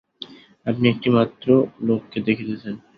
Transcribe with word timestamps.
আপনি 0.65 0.85
একটি 0.89 1.07
মাত্র 1.17 1.47
লোককে 1.87 2.17
দেখিতেছেন। 2.27 2.75